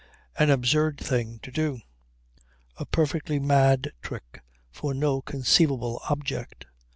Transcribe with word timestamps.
An 0.35 0.49
absurd 0.49 0.97
thing 0.97 1.37
to 1.43 1.51
do. 1.51 1.79
A 2.77 2.87
perfectly 2.87 3.37
mad 3.37 3.91
trick 4.01 4.41
for 4.71 4.95
no 4.95 5.21
conceivable 5.21 6.01
object! 6.09 6.65